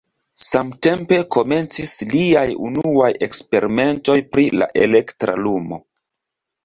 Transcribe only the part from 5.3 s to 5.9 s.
lumo.